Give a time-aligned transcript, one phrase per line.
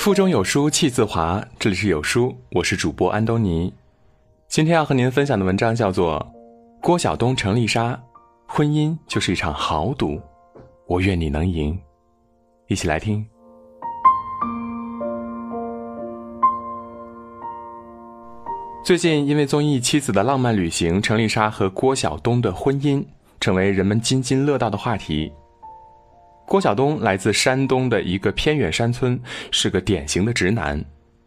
[0.00, 3.70] 腹中有书气自华，这里是有书，我是主播安东尼。
[4.48, 6.18] 今天要和您分享的文章叫做
[6.82, 8.00] 《郭晓东、程丽莎，
[8.46, 10.18] 婚姻就是一场豪赌，
[10.86, 11.74] 我愿你能赢》，
[12.66, 13.22] 一起来听。
[18.82, 23.04] 最近因为综艺《妻子的浪漫旅行》，程丽莎和郭晓东的婚姻
[23.38, 25.30] 成为人们津津乐道的话题。
[26.50, 29.16] 郭晓东来自山东的一个偏远山村，
[29.52, 30.84] 是个典型的直男，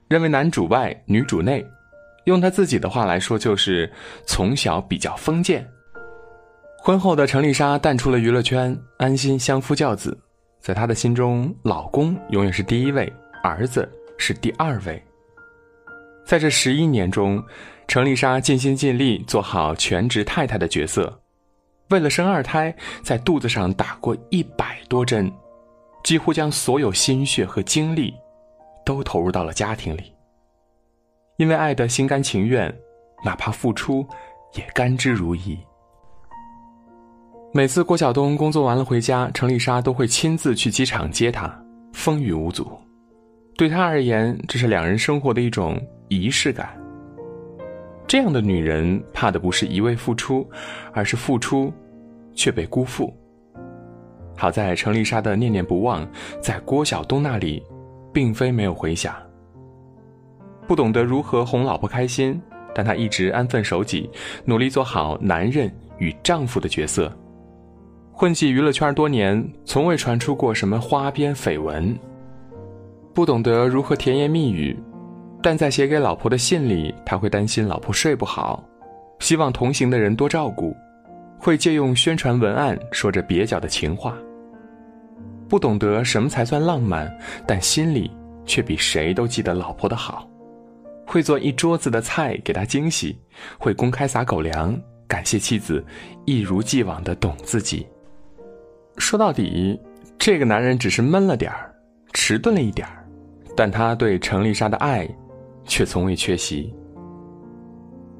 [0.09, 1.65] 认为男主外女主内，
[2.25, 3.89] 用他自己的话来说就是
[4.25, 5.65] 从小比较封建。
[6.77, 10.19] 婚后的程丽莎淡出了娱乐圈，安心相夫教子，
[10.59, 13.09] 在她的心中，老公永远是第一位，
[13.41, 15.01] 儿子是第二位。
[16.25, 17.41] 在这十一年中，
[17.87, 21.22] 程丽莎尽心尽力做好全职太太的角色。
[21.93, 25.31] 为了生二胎，在肚子上打过一百多针，
[26.03, 28.11] 几乎将所有心血和精力
[28.83, 30.11] 都投入到了家庭里。
[31.37, 32.75] 因为爱的心甘情愿，
[33.23, 34.03] 哪怕付出
[34.55, 35.55] 也甘之如饴。
[37.53, 41.55] 每次郭晓东工作完了回家，程丽莎都会亲自去机场接他，
[41.93, 42.75] 风雨无阻。
[43.55, 46.75] 对他而言，这是两人生活的一种仪式感。
[48.07, 50.49] 这样的女人怕的不是一味付出，
[50.91, 51.71] 而是付出。
[52.33, 53.13] 却被辜负。
[54.35, 56.07] 好在程丽莎的念念不忘，
[56.41, 57.63] 在郭晓东那里，
[58.11, 59.15] 并非没有回响。
[60.67, 62.41] 不懂得如何哄老婆开心，
[62.73, 64.09] 但他一直安分守己，
[64.45, 67.11] 努力做好男人与丈夫的角色。
[68.11, 71.97] 混迹娱乐圈多年，从未传出过什么花边绯闻。
[73.13, 74.75] 不懂得如何甜言蜜语，
[75.41, 78.63] 但在写给老婆的信里，他会担心老婆睡不好，
[79.19, 80.75] 希望同行的人多照顾。
[81.43, 84.17] 会借用宣传文案说着蹩脚的情话。
[85.49, 87.13] 不懂得什么才算浪漫，
[87.45, 88.09] 但心里
[88.45, 90.25] 却比谁都记得老婆的好。
[91.05, 93.19] 会做一桌子的菜给她惊喜，
[93.59, 95.83] 会公开撒狗粮，感谢妻子
[96.23, 97.85] 一如既往的懂自己。
[98.97, 99.77] 说到底，
[100.17, 101.75] 这个男人只是闷了点儿，
[102.13, 103.05] 迟钝了一点儿，
[103.53, 105.05] 但他对程丽莎的爱，
[105.65, 106.73] 却从未缺席。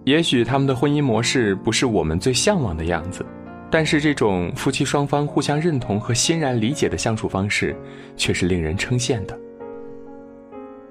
[0.06, 3.26] 也许他们的婚姻模式不是我们最向往的样子，
[3.72, 7.74] 但是这种夫妻双方互相认同和欣然理解的相处方式，
[8.18, 9.40] 却是令人称羡的。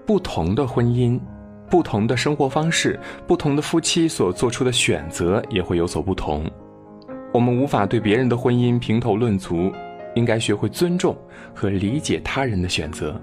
[0.06, 1.20] 不同的婚姻，
[1.68, 6.50] 不同的生活方式，不同的夫妻所做出的选择也会有所不同。
[7.34, 9.70] 我们无法对别人的婚姻评头论足，
[10.14, 11.14] 应该学会尊重
[11.54, 13.20] 和理解他人的选择。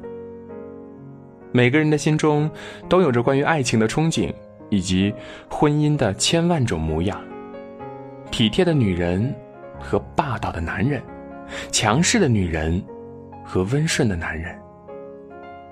[1.51, 2.49] 每个人的心中
[2.87, 4.31] 都有着关于爱情的憧憬。
[4.69, 5.13] 以及
[5.49, 7.19] 婚姻的千万种模样，
[8.31, 9.33] 体贴的女人
[9.79, 11.01] 和霸道的男人，
[11.71, 12.81] 强势的女人
[13.43, 14.57] 和温顺的男人，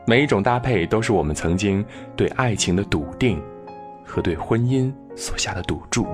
[0.06, 1.85] 每一种搭配都是我们曾经
[2.16, 3.41] 对爱情的笃定
[4.03, 6.06] 和对婚姻所下的赌注。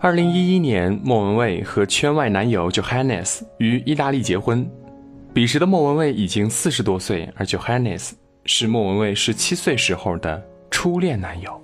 [0.00, 4.68] 二零一一年，莫文蔚和圈外男友 Johannes 于意大利结婚。
[5.34, 8.12] 彼时的莫文蔚已经四十多岁，而 Johannes
[8.44, 10.40] 是莫文蔚十七岁时候的
[10.70, 11.60] 初恋男友。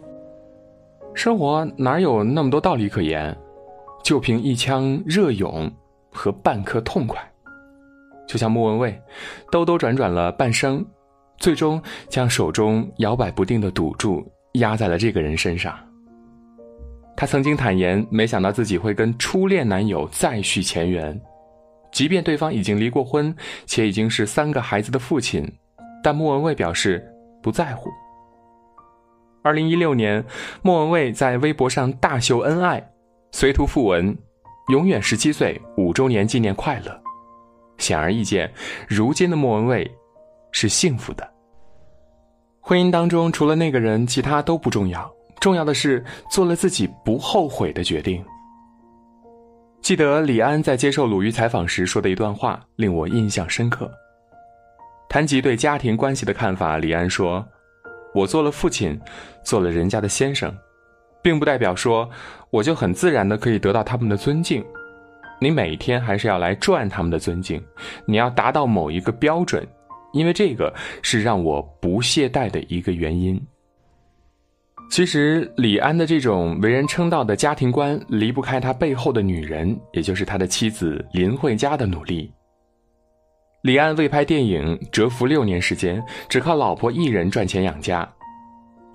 [1.14, 3.36] 生活哪有那么多道理可言？
[4.02, 5.70] 就凭一腔热勇
[6.10, 7.22] 和半颗痛快，
[8.26, 9.00] 就像莫文蔚
[9.52, 10.84] 兜兜转转了半生，
[11.38, 15.78] 最终将手中摇摆不定的赌注压在了这个人身上。
[17.16, 21.20] 他曾经坦言，没想到自己会跟初恋男友再续前缘。
[21.92, 23.34] 即便对方已经离过婚，
[23.66, 25.46] 且已经是三个孩子的父亲，
[26.02, 27.04] 但莫文蔚表示
[27.42, 27.90] 不在乎。
[29.42, 30.24] 二零一六年，
[30.62, 32.86] 莫文蔚在微博上大秀恩爱，
[33.32, 34.16] 随图附文
[34.70, 37.02] ：“永远十七岁，五周年纪念快乐。”
[37.78, 38.52] 显而易见，
[38.86, 39.90] 如今的莫文蔚
[40.52, 41.26] 是幸福的。
[42.60, 48.22] 婚姻当中，除了那个人，其他都不重要，重要的是做了自己不后悔的决定。
[49.82, 53.90] 记得李安在接受鲁豫采访时说的一段话，令我印象深刻。
[55.08, 57.44] 谈及对家庭关系的看法，李安说
[58.14, 59.00] ：“我做了父亲，
[59.42, 60.54] 做了人家的先生，
[61.22, 62.08] 并不代表说
[62.50, 64.64] 我就很自然的可以得到他们的尊敬。
[65.40, 67.60] 你每天还是要来赚他们的尊敬，
[68.04, 69.66] 你要达到某一个标准，
[70.12, 70.72] 因为这个
[71.02, 73.40] 是让我不懈怠的一个原因。”
[74.90, 82.32] 其实，李安的这种为人称道的家庭观离不开他背后的女人，也就是他的妻子林慧嘉的努力。
[83.62, 88.06] 李安为拍电影蛰伏六年时间，只靠老婆一人赚钱养家。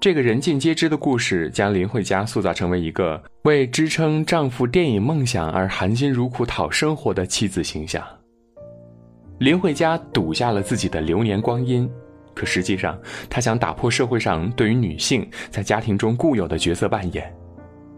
[0.01, 8.05] 这个人尽皆知的故事，将林慧嘉塑造成为一个为支撑丈夫电影梦想而含辛茹苦讨生活的妻子形象。
[9.39, 11.89] 林慧嘉赌下了自己的流年光阴，
[12.35, 12.99] 可实际上，
[13.29, 17.33] 她想打破社会上对于女性在家庭中固有的角色扮演。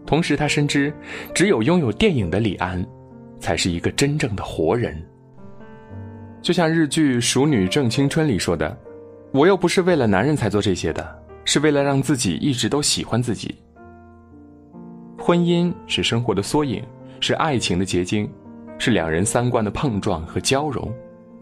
[0.06, 0.94] 同时，她深知，
[1.34, 2.86] 只有拥有电影的李安，
[3.40, 5.04] 才是一个真正的活人。
[6.40, 8.74] 就像日剧《熟女正青春》里说的
[9.34, 13.56] ：“我又不是为了男人才做这些的，是为了让自己一直都喜欢自己。”
[15.18, 16.82] 婚姻是生活的缩影，
[17.20, 18.30] 是爱情的结晶，
[18.78, 20.90] 是两人三观的碰撞和交融。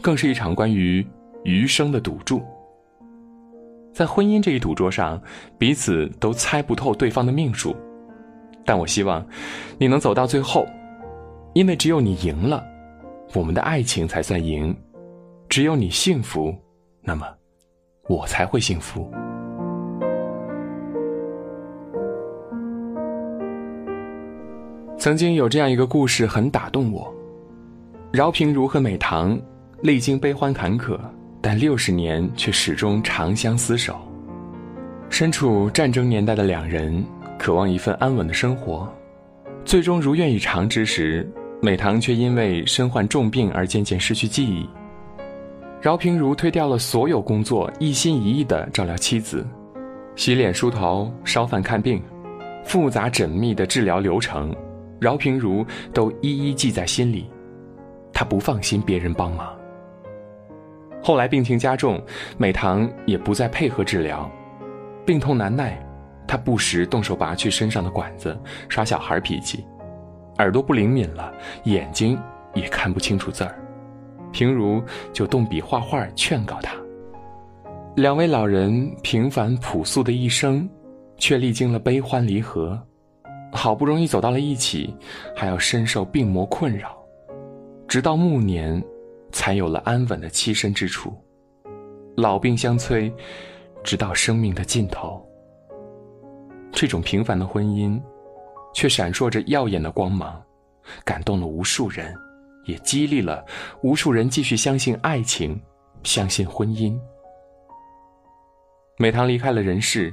[0.03, 1.05] 更是一场关于
[1.45, 2.43] 余生的赌注。
[3.97, 5.19] 在婚姻这一赌桌上，
[5.57, 7.75] 彼此都猜不透对方的命数，
[8.63, 9.27] 但我希望
[9.79, 10.67] 你能走到最后，
[11.55, 12.63] 因为只有你赢了，
[13.33, 14.71] 我们的爱情才算赢；
[15.49, 16.55] 只有你幸福，
[17.01, 17.27] 那么
[18.07, 19.11] 我才会幸福。
[24.99, 27.11] 曾经有这样一个故事，很打动我：
[28.13, 29.41] 饶平如和美棠。
[29.83, 30.99] 历经悲欢坎坷，
[31.49, 33.97] 但六十年却始终长相厮守。
[35.09, 37.05] 身处战争年代的两人，
[37.39, 38.93] 渴望一份安稳的生活，
[39.65, 41.25] 最终如愿以偿之时，
[41.63, 44.69] 美棠却因为身患重病而渐渐失去记忆。
[45.81, 49.47] 饶平如推掉了所有工作，一心一意地照料妻子，
[50.17, 52.03] 洗脸梳头、烧饭看病，
[52.65, 54.53] 复杂缜密的治疗流程，
[54.99, 55.65] 饶平如
[55.95, 57.31] 都一一记在心里。
[58.13, 59.56] 他不放心别人帮忙。
[61.07, 62.03] 后来病情加重，
[62.37, 64.29] 美棠也不再配合治疗，
[65.05, 65.81] 病痛难耐，
[66.27, 68.37] 她不时动手拔去身上的管子，
[68.69, 69.65] 耍小孩脾气，
[70.39, 71.33] 耳朵不灵敏了，
[71.63, 72.19] 眼睛
[72.55, 73.55] 也看不清楚字儿，
[74.33, 74.83] 平如
[75.13, 76.75] 就动笔画画劝告他。
[77.95, 80.69] 两位老人平凡朴素的一生，
[81.19, 82.77] 却历经了悲欢离合，
[83.53, 84.93] 好不容易走到了一起，
[85.37, 86.99] 还要深受病魔困扰，
[87.87, 88.83] 直到暮年。
[89.37, 91.15] 才有了安稳的栖身之处，
[92.17, 93.13] 老病相催，
[93.85, 95.23] 直到生命的尽头。
[96.73, 98.01] 这种平凡的婚姻，
[98.73, 100.43] 却闪烁着耀眼的光芒，
[101.05, 102.15] 感动了无数人，
[102.65, 103.45] 也激励了
[103.83, 105.61] 无数人继续相信爱情，
[106.03, 106.99] 相信婚姻。
[108.97, 110.13] 美棠离开了人世，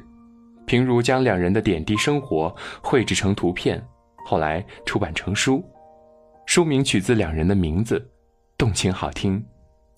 [0.66, 2.54] 平如将两人的点滴生活
[2.84, 3.81] 绘制成图片，
[4.26, 5.64] 后来出版成书，
[6.46, 8.06] 书名取自两人的名字。
[8.58, 9.44] 动情好听，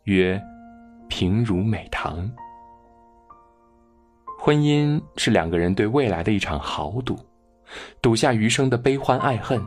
[0.04, 0.42] 曰
[1.10, 2.30] “平如美棠”。
[4.40, 7.18] 婚姻是两个人对未来的一场豪赌，
[8.02, 9.62] 赌下余生的悲欢爱恨，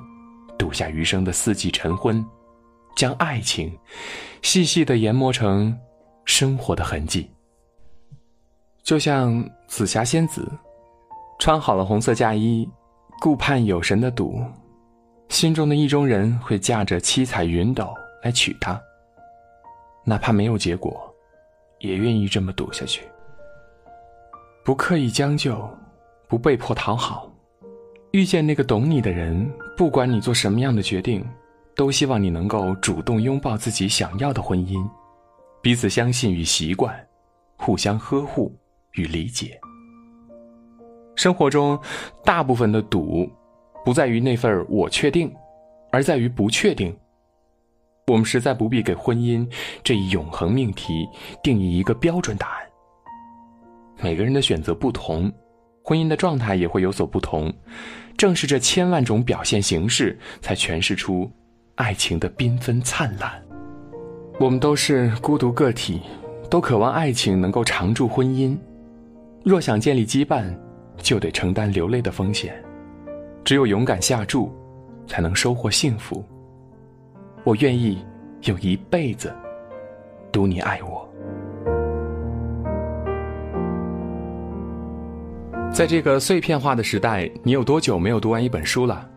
[0.59, 2.25] 赌下余生的四季晨昏，
[2.97, 3.77] 将爱情
[4.43, 5.77] 细细的研磨成
[6.25, 7.31] 生活的痕迹。
[8.83, 10.51] 就像紫霞仙子，
[11.39, 12.69] 穿好了红色嫁衣，
[13.21, 14.43] 顾盼有神的赌，
[15.29, 17.93] 心中的意中人会驾着七彩云斗。
[18.23, 18.81] 来娶她，
[20.05, 21.15] 哪怕没有结果，
[21.79, 23.03] 也愿意这么赌下去。
[24.65, 25.69] 不刻意将就，
[26.27, 27.31] 不被迫讨好，
[28.13, 31.27] 遇见那个懂你的人，不管你做什么样的决定，
[31.75, 34.87] 都希望你能够主动拥抱自己想要的婚姻，
[35.63, 36.95] 彼此相信与习惯，
[37.57, 38.55] 互相呵护
[38.93, 39.59] 与理解。
[41.15, 41.79] 生活中，
[42.25, 43.31] 大部分的赌，
[43.85, 45.35] 不在于那份我确定，
[45.91, 46.97] 而在于不确定。
[48.09, 49.47] 我们实在不必给婚姻
[49.85, 51.07] 这一永恒命题
[51.43, 52.67] 定义一个标准答案。
[54.03, 55.31] 每个人的选择不同，
[55.85, 57.53] 婚姻的状态也会有所不同。
[58.17, 61.31] 正是这千万种表现形式，才诠释出
[61.75, 63.31] 爱情的缤纷灿烂。
[64.41, 66.01] 我们都是孤独个体，
[66.49, 68.57] 都渴望爱情能够长驻婚姻。
[69.45, 70.53] 若想建立羁绊，
[70.97, 72.55] 就得承担流泪的风险。
[73.45, 74.51] 只有勇敢下注，
[75.07, 76.25] 才能收获幸福。
[77.45, 78.05] 我愿意
[78.43, 79.35] 用一辈子
[80.31, 81.09] 赌你爱我。
[85.73, 89.09] 在这个碎片化的时代，你有多久没有读完一本书了？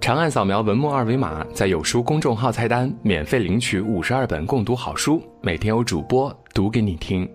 [0.00, 7.28] 长按扫描文末二维码，在有书公众号菜单免费领取五十二本共读好书，每天有主播读给你听。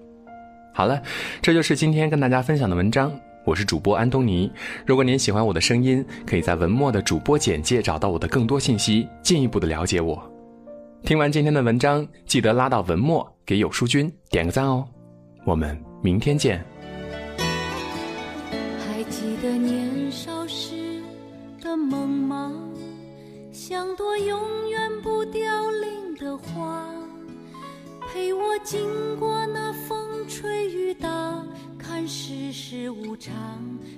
[0.74, 1.02] 好了，
[1.42, 3.12] 这就是今天跟大家分享的文章。
[3.46, 4.52] 我是主播安东尼。
[4.86, 10.35] 如果您喜欢我的声音，可以在文末的主播简介找到我的更多信息，进一步的了解我。
[11.06, 14.84] 听完今天的文章，记得拉到文末给有书君点个赞哦。
[15.46, 16.66] 我们明天见。
[17.38, 21.00] 还记得年少时
[21.62, 22.52] 的梦吗？
[23.52, 26.84] 像朵永远不凋零的花，
[28.12, 31.08] 陪我经过那风吹雨打，
[31.78, 33.32] 看世事无常，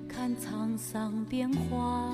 [0.09, 2.13] 看沧桑变化。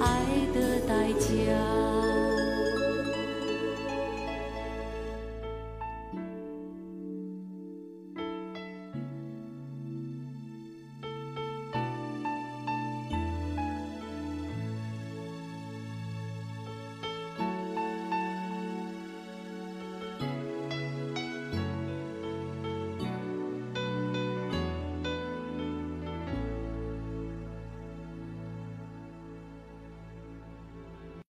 [0.00, 2.09] 爱的代价。